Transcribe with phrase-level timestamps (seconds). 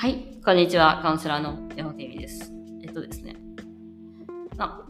[0.00, 1.00] はい、こんにちは。
[1.02, 2.52] カウンセラーの山本由美です。
[2.84, 3.34] えっとですね。
[4.56, 4.88] まあ、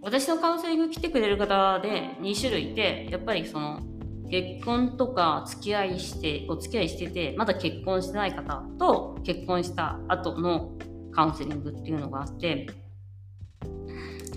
[0.00, 3.82] 私のカウンセリング来てくれる方で2種類いて、やっぱりその、
[4.30, 10.72] 結婚とか付き合いして、お付き合いしてて、まだ結婚してない方と結婚した後の
[11.12, 12.66] カウンセリングっていうのがあって、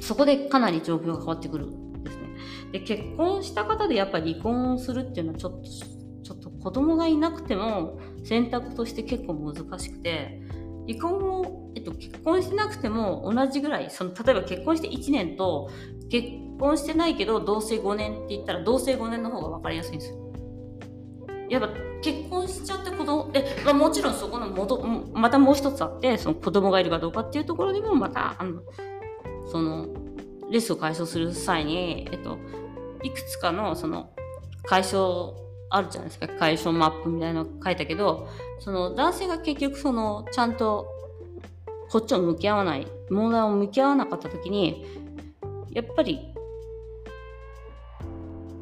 [0.01, 2.27] そこでかなり状況が変わってくるんですね。
[2.73, 10.41] で、結婚した方でやっぱり離婚をするっていうのはちょっと、ちょっと子供がいなくても選択として結構難しくて、
[10.87, 15.69] 離婚を、えっと、結婚してなくても同じぐらい、その、例えば結婚して1年と、
[16.09, 16.27] 結
[16.59, 20.17] 婚してないけど同棲5年って言ったら同棲5年の方が分かりやすいんですよ。
[21.49, 21.69] やっぱ
[22.01, 24.83] 結婚しちゃって子供、え、まあ、もちろんそこのもと、
[25.13, 28.61] またもう一つあって、その子供がいるかどうかっていうところでもまた、あの、
[29.51, 29.87] その、
[30.51, 32.37] レスを解消する際に、えっと、
[33.03, 34.11] いくつかのその
[34.63, 35.33] 解消
[35.71, 36.27] あるじゃないですか。
[36.27, 38.27] 解消マップみたいなの書いたけど
[38.59, 40.87] その男性が結局そのちゃんと
[41.89, 44.85] こっちを向き合わない問題を向き合わなかった時に
[45.71, 46.19] やっぱり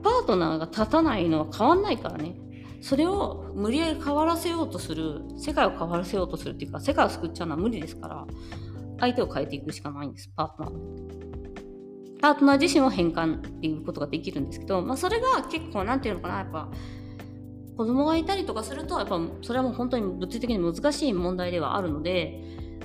[0.04, 2.36] パートナーが立たないのは変わんないからね。
[2.82, 8.26] それを無理やり変わらせようとする世界を変わらせようとするっていうか世界を救っちゃうのは無理ですから
[9.00, 11.10] 相手を変えていくしかないんですパートナー
[12.22, 16.70] パートナー自身を変換っていうことができるんですけど、まあ、それが結構なんていうのかなやっぱ
[17.80, 22.44] 子供がいたりとかするとやっぱそれはもう本当に物理的に難しい問題ではあるので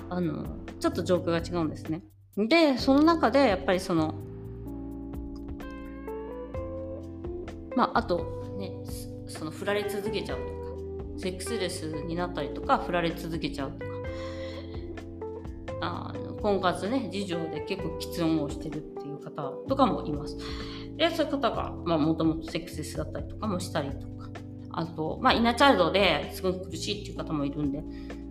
[0.09, 0.45] あの
[0.79, 2.01] ちょっと状況が違うんですね。
[2.37, 4.15] でその中でやっぱりその
[7.75, 8.71] まああとね
[9.27, 10.49] その振られ続けちゃうとか
[11.17, 13.85] セックスレスになったりとか振られ続けちゃうとか
[15.81, 20.37] あの婚活ね事情で結構きつ音をしてるっていう方とかもいます。
[20.95, 24.29] でそういう方がもともとセックスレスだったりとかもしたりとか
[24.77, 27.83] あと、まあ、イナチャイルドですごく苦しいっていう方もいるんで、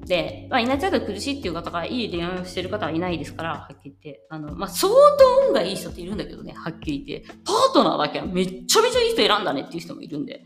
[0.06, 4.26] で、まあ、イナチャイルド苦しいっていう方がいい恋愛をしてる方はいないですから、はっきり言って。
[4.28, 7.28] あの、まあ、相当運がいい人っているんだけどね、はっきり言って。
[7.44, 10.44] パートナーだけはめっちゃめちゃいい人選んだねっていう人もいるんで。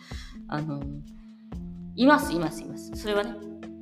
[0.48, 0.80] あの、
[1.96, 2.92] います、います、います。
[2.94, 3.34] それはね。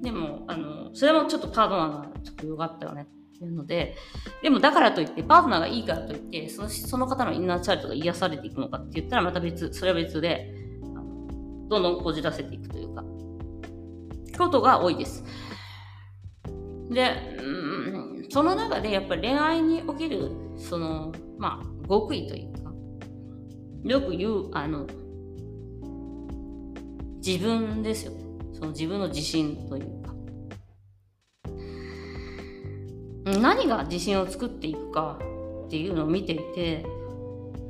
[0.03, 3.07] でも、あの、それもちょっとパートナーがちょっと良かったよね。
[3.37, 3.95] っていうので、
[4.43, 10.55] でもだからといって、パートナーがいいからといって、そのその方のインナーチャイルドが癒されていくのかって言ったらまた別、それは別で、
[11.69, 13.05] どんどんこじらせていくというか、
[14.39, 15.25] ことが多いです。
[16.91, 22.73] で、うん、その中でやっぱり恋愛における、その、まあ、極意というか、
[23.85, 24.87] よく言う、あの、
[27.25, 28.13] 自分ですよ。
[28.53, 30.15] その自分の自信というか。
[33.41, 35.19] 何が自信を作っていくか
[35.67, 36.87] っていうのを見ていて、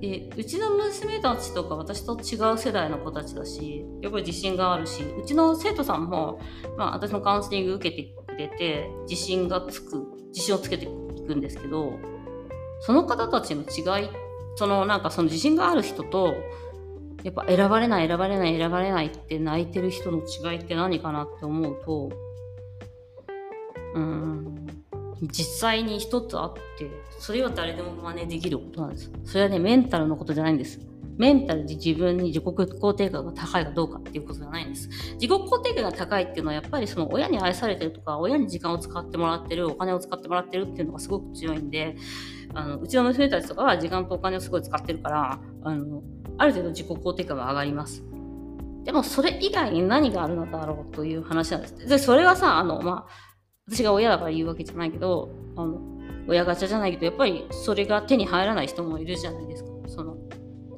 [0.00, 6.38] でうちの娘たちとか私と違う世代の子たちだしやっぱり自信があるしうちの生徒さんも、
[6.76, 10.88] まあ、私のカウンセリング受けてくれて自信がつく自信をつけてい
[11.26, 11.98] くんですけど
[12.80, 14.08] その方たちの違い
[14.56, 16.34] そのなんかその自信がある人と
[17.22, 22.10] やっぱ選ばれない選ばれない選ばれないって泣いてる人の違いって何かなって思うと
[23.94, 24.75] うん。
[25.22, 29.10] 実際に一つあって、それは誰でも真似できることなんです。
[29.24, 30.80] それはね、メンタルのことじゃないんです。
[31.16, 34.88] メンタルで自分に自己肯定感が高いかどうかっていうことじゃないんです。
[35.14, 41.96] 自己肯定感が高いっていうのはやっぱりその親に愛されてるとか、親に時間を使ってもらってる、お金を使ってもらってるっていうのがすごく強いんで、
[42.54, 46.02] あのうちの娘たちとかは時間とお金をすごい使ってるから、あの、
[46.36, 48.04] ある程度自己肯定感が上がります。
[48.84, 51.88] でもそれ以外に何があるのだろうという話なんです。
[51.88, 53.35] で、それはさ、あの、まあ、
[53.68, 55.80] 私が親だから言うわけじゃないけど、あの、
[56.28, 59.70] 親ガチャじゃないけど、やっぱりそれが手に入らない人もいるじゃないですか。
[59.88, 60.16] その、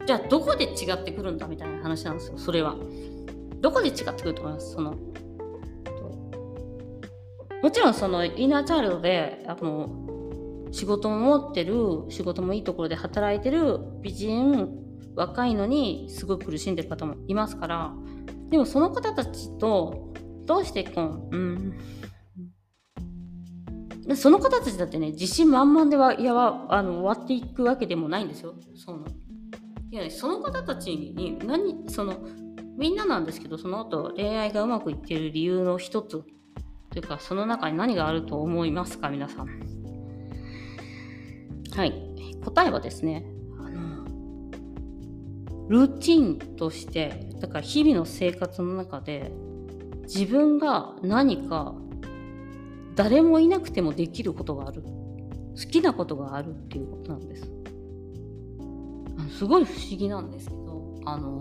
[0.07, 2.77] じゃあどこで違ってくるんだみたいな話なんですよ、それは。
[3.61, 4.73] どこで違ってくると思います？
[4.73, 4.95] その、
[7.63, 9.91] もちろんその、インナーチャイルドで、あの、
[10.73, 11.75] 仕事も持ってる、
[12.09, 14.71] 仕事もいいところで働いてる美人、
[15.15, 17.93] 若いのにすごい苦しんでる方もいますから、
[18.49, 20.15] でもその方たちと、
[20.47, 21.75] どうしてこう、うん、
[24.17, 26.33] その方たちだってね、自信満々ではいや
[26.69, 28.55] あの終わっていくわけでもないんですよ。
[28.75, 29.05] その
[29.91, 32.15] いや、ね、その方たちに何、その、
[32.77, 36.25] みんななんですけど、その後恋愛がうまくいってる理由の一つ
[36.91, 39.49] というか、その中に何があると思いますか、皆さん。
[41.75, 41.93] はい。
[42.45, 43.25] 答えはですね、
[43.59, 44.05] あの、
[45.69, 49.33] ルーチンとして、だから日々の生活の中で、
[50.03, 51.75] 自分が何か
[52.99, 54.83] 誰もいなくてもできることがある。
[54.83, 57.49] 好きなことがあるっていうことなんです。
[59.39, 61.39] すごい不思議なんですけどあの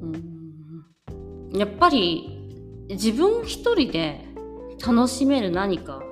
[0.00, 4.24] うんやっぱり自分一人で
[4.86, 6.02] 楽しめる何か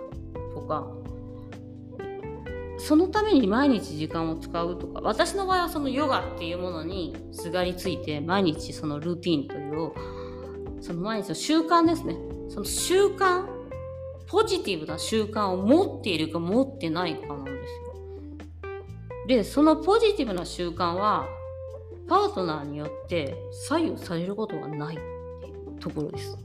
[0.54, 0.86] とか
[2.76, 9.92] そのために毎日時間を使うとか私の場合はそのヨガっていうものにすがりついて毎日そのルーティンという
[10.82, 12.16] その毎日の習慣ですね。
[12.50, 13.51] その習慣
[14.26, 17.92] ポジティブな習慣を持っているか持ってないかなんですよ。
[19.26, 21.26] でそのポジティブな習慣は
[22.08, 26.36] パートナーによって左右されることがないっていうところです。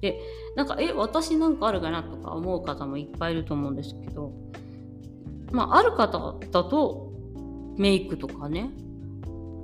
[0.00, 0.20] で
[0.56, 4.32] なんかえ私なんかあるかなとか思う方もいっぱいいると思うんですけど
[5.50, 7.12] まあある方だと
[7.76, 8.70] メイクとかね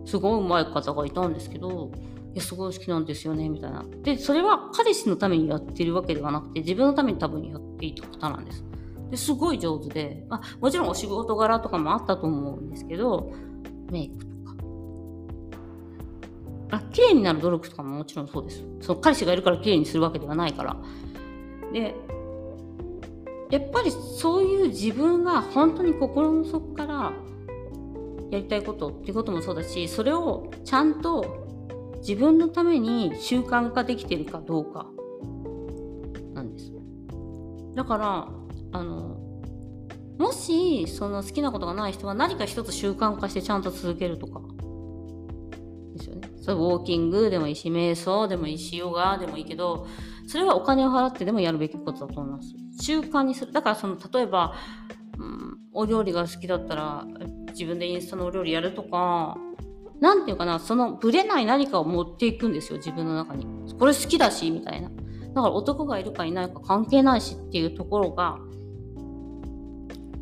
[0.07, 1.91] すごいうまい方がいたんですけど
[2.33, 3.85] いやすごい好きなんですよねみたいな。
[4.03, 8.65] でそれは彼氏のためにやってるわけではなくて自分のために多分やっていた方なんです。
[9.11, 13.33] ですごい上手で、まあ、もちろんお仕事柄とかもあったと思うんですけど
[13.91, 14.55] メイクとか。
[16.73, 18.65] あ綺麗になる努力とかももちろんそうです。
[18.81, 20.77] その彼氏がいるから綺麗にするわけではないから。
[21.73, 21.95] で
[23.51, 27.13] やっぱりそういう自分が本当に心の底から
[28.31, 31.50] やりたいことっていうこともそうだしそれをちゃんと
[32.01, 34.87] 自分のために習慣化できてるかどうか。
[36.35, 36.73] なんです。
[37.75, 38.29] だから
[38.73, 39.19] あの
[40.19, 44.41] もしその好きなことがない人は何か一つ習慣化してちゃんと続けるとか。
[45.97, 46.31] ですよね。
[46.41, 49.87] それウォーキングでもいいし瞑想でもいいしヨガでもいいけど
[50.27, 52.55] それはお金を払ってでもやるべきことだと思います。
[52.83, 53.53] 習慣にする。
[53.53, 54.55] だからその例えば、
[55.19, 57.07] うん、お料理が好きだったら
[57.49, 59.37] 自分でインスタのお料理やるとか
[60.01, 63.47] なんていうかな、そのブレない何かを持っていくんですよ、自分の中に。
[63.79, 64.89] これ好きだし、みたいな。
[64.89, 68.39] だから男がいるかいないか関係ないしっていうところが、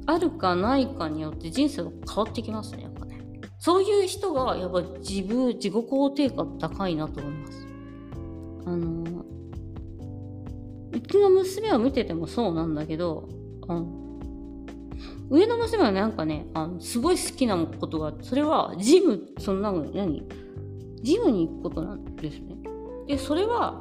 [0.06, 3.20] あるかないかによって人生が変わってきますね、やっぱね。
[3.58, 7.66] そういう人が、やっぱ自分、自己肯定感高いなと思います。
[8.66, 9.24] あの、
[10.92, 13.28] うちの娘を見ててもそうなんだけど、
[13.68, 14.07] あの
[15.30, 20.26] 上の娘はなんかね、あのすごい好きなことがそれはジム、そのなんか何？
[21.02, 22.56] ジムに行くことなんですね。
[23.06, 23.80] で、それは、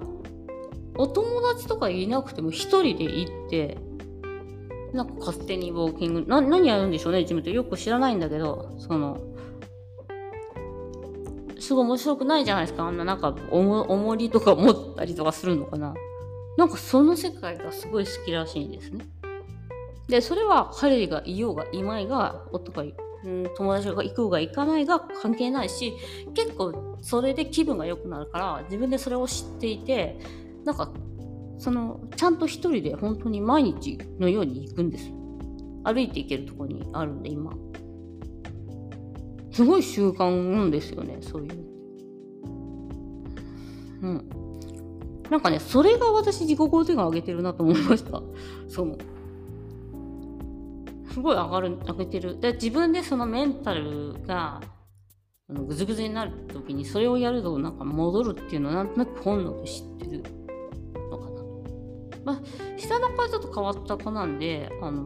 [0.95, 3.77] お友達とかいなくても一人で行って、
[4.93, 9.17] なんか勝手にウォーキング、な何やるんでしょうね、ジムってよく知らないんだけど、その、
[11.59, 12.83] すごい面白くないじゃないですか。
[12.83, 15.93] あんななんかおも、重りとか持ったりとかするのかな。
[16.57, 19.05] なんかその世界がすごい好きらしいんですね。
[20.07, 25.93] で、それは彼がいようがいまいが、夫が、うん、友達が行こうが行かないが関係ないし、
[26.33, 30.19] 結構それで気分が良くなるから、自分でそれを知っていて、
[30.63, 30.91] なんか、
[31.57, 35.11] その、ちゃんと一人で本当に毎日のように行くんです。
[35.83, 37.53] 歩いて行けるところにあるんで、今。
[39.51, 41.67] すごい習慣なんですよね、そういう。
[44.03, 44.29] うん。
[45.29, 48.21] なんかね、それが私自己肯定感上げてるなと思いました。
[48.69, 48.97] そう。
[51.17, 52.39] すごい上がる上げてる。
[52.39, 54.61] で自分でそのメンタルが
[55.49, 60.23] ぐずぐずになる時にそれをやるとなんか戻るっていうのをなんとなく本能で知ってる
[61.09, 62.33] のかな。
[62.33, 62.41] まあ
[62.77, 65.03] 下の子はちょっと変わった子なんであの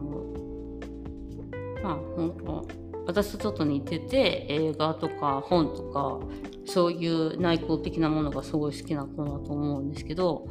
[1.82, 2.68] まあ本当
[3.06, 6.18] 私とちょっと似てて映画とか本とか
[6.66, 10.46] そういう内向的なものがすごい好きな子だと思うんですけど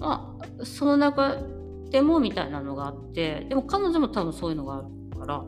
[0.00, 1.36] まあその中
[1.90, 5.44] でもみたいなのがあってでも彼女も多分そういうのがあるから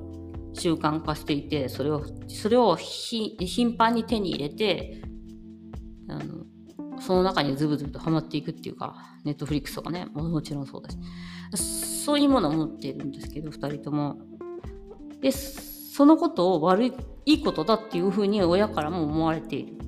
[0.52, 5.02] 習慣化していてそれをそれを頻繁に手に入れて
[6.08, 6.44] あの
[7.00, 10.98] その中にズブズブとはまっていくっていうかネットフリックスとかねもちろんそうだし
[12.04, 14.16] そういうものを持っているんですけど2人とも
[15.20, 16.92] でそのことを悪い
[17.26, 19.79] いいことだっていうふうに親からも思われている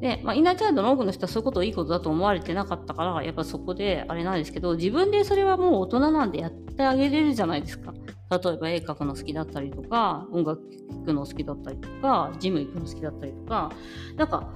[0.00, 7.92] で、まあ、インナーチャイルドの多くの人はそういうことをいいことだと思われてなかったから、やっぱそこであれなんですけど、自分でそれはもう大人なんでやってあげれるじゃないですか。
[8.30, 13.72] 例えば絵描くの好きだったりとか、音楽聴くの好きだったりとか、ジム行くの好きだったりとか、
[14.16, 14.52] なんか、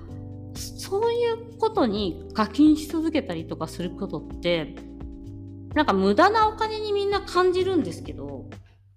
[0.55, 4.77] そういうことに課金し続けたりとかすることって、
[5.75, 8.45] なんか無駄なお金にみんな感じるんですけど、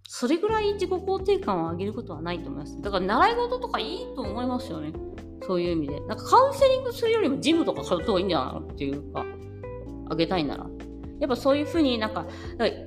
[0.07, 2.81] それぐらい自己肯定感を上げることはないと思います。
[2.81, 4.91] だから習い事とかいいと思いますよね。
[5.45, 5.99] そういう意味で。
[6.01, 8.59] なんかカウンセリングするよりもジムとか買うといいんじゃないの？
[8.61, 9.25] っていうか、
[10.09, 10.67] あげたいなら。
[11.19, 12.29] やっぱそういうふうになんか、か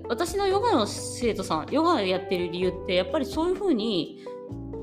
[0.08, 4.22] 私のヨガの生徒さん、ヨガをやってる理由って、やっぱりそういうふうに、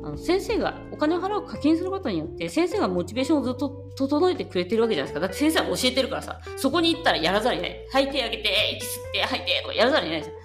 [0.04, 5.20] あの先生がお金を払う課金することによって先生がモチベーションをずっと整えてくれてるわけじゃないですか。
[5.20, 7.88] だって先生は教えてるからさ、そこに行ったらやらざるを得ない。
[7.92, 10.36] 吐いてあげて、息吸って吐いてとかやらざるを得ないですよ。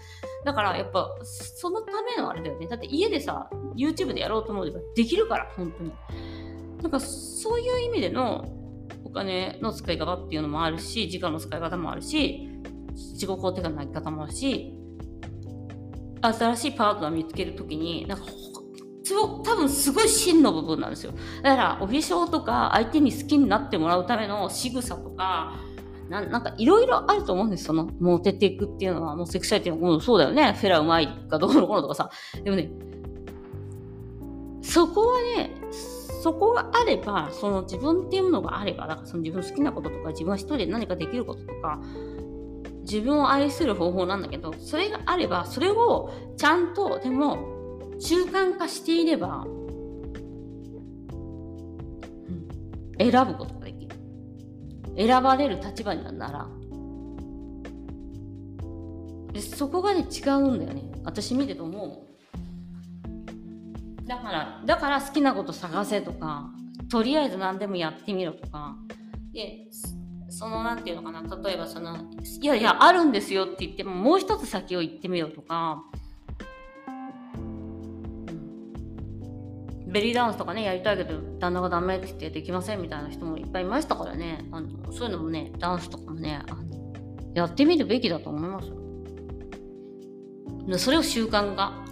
[0.44, 2.66] だからやっぱそのためのあれだよね。
[2.66, 5.92] だって家でさ、YouTube でやろうと思えばできるから、本当に。
[6.82, 8.48] なんかそういう意味での
[9.04, 12.48] お金の使い方っていうのもあるし時間の使い方もあるし
[12.94, 14.74] 自己肯定感の上げ方もあるし
[16.22, 18.24] 新しいパートナー見つけるときになんか
[19.04, 21.12] すご多分すごい真の部分なんですよ。
[21.42, 25.58] だからお化粧とか相手に好きになってもらうための仕草とか
[26.10, 32.10] ななんかいろいろあると思うんです、その、モテていくっていうのは、もうセクシャリティのも、そうだよね、フェラうまいかどうのこうのとかさ。
[32.42, 32.68] でもね、
[34.60, 35.54] そこはね、
[36.22, 41.80] そこがあれば、その自分っていうものがあれば、だからその自分好きなこととか、自分は一人で何かできることとか、
[42.82, 47.38] 自分を愛する方法なんだけど、それがあれば、それをちゃんと、でも、
[47.98, 49.48] 習慣化していれば、う
[52.28, 53.96] ん、選ぶことができる。
[54.98, 56.48] 選ばれる立場になるなら、
[59.32, 60.92] でそこがね、違うんだよね。
[61.02, 62.09] 私見てて思うも。
[64.10, 66.50] だから、だから好きなこと探せとか、
[66.90, 68.74] とりあえず何でもやってみろとか、
[69.32, 69.68] で、
[70.28, 71.96] その、なんていうのかな、例えばその、
[72.42, 75.84] いやいや、あるんですよって言っても、もう一つ先を行ってみようとか、
[79.86, 86.42] ベリーダンスとかね、やりたいけど、旦那がダメって言ってできませんみたいな人もいっぱいいましたからね、あのそういうのもね、ダンスとかもね、
[87.34, 88.74] やってみるべきだと思いますよ。
[90.78, 91.89] それを習慣化。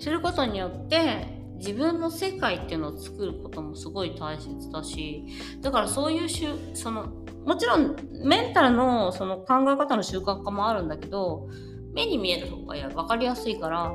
[0.00, 5.26] することによって自分の世界っていうのを作ることもすごい大切だし
[5.60, 7.06] だからそういうしゅその
[7.44, 11.48] もちろんメンタルのその考え方の習慣化もあるんだけど
[11.92, 13.92] 目に見える方が分かりやすいから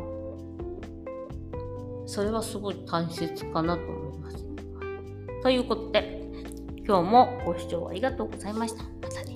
[2.06, 4.46] それはすごい大切かなと思います。
[5.42, 6.22] ということで
[6.88, 8.84] 今日もご視聴ありがとうございました。
[8.84, 9.35] またね